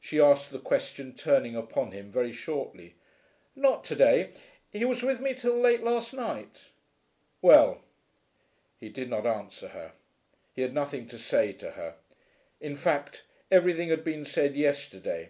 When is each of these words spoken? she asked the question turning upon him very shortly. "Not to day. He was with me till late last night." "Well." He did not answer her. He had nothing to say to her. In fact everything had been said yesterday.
she 0.00 0.18
asked 0.18 0.50
the 0.50 0.58
question 0.58 1.12
turning 1.14 1.54
upon 1.54 1.90
him 1.92 2.10
very 2.10 2.32
shortly. 2.32 2.94
"Not 3.54 3.84
to 3.84 3.94
day. 3.94 4.30
He 4.70 4.86
was 4.86 5.02
with 5.02 5.20
me 5.20 5.34
till 5.34 5.58
late 5.58 5.82
last 5.82 6.14
night." 6.14 6.68
"Well." 7.42 7.82
He 8.80 8.88
did 8.88 9.10
not 9.10 9.26
answer 9.26 9.68
her. 9.68 9.92
He 10.54 10.62
had 10.62 10.72
nothing 10.72 11.06
to 11.08 11.18
say 11.18 11.52
to 11.52 11.72
her. 11.72 11.96
In 12.62 12.76
fact 12.76 13.24
everything 13.50 13.90
had 13.90 14.04
been 14.04 14.24
said 14.24 14.56
yesterday. 14.56 15.28